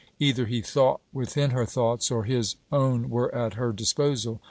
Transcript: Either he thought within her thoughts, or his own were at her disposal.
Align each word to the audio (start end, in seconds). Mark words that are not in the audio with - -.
Either 0.17 0.47
he 0.47 0.61
thought 0.63 0.99
within 1.13 1.51
her 1.51 1.63
thoughts, 1.63 2.09
or 2.09 2.23
his 2.23 2.55
own 2.71 3.07
were 3.07 3.31
at 3.35 3.53
her 3.53 3.71
disposal. 3.71 4.39